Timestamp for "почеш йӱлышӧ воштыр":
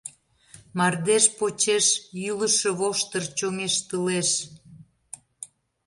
1.37-3.23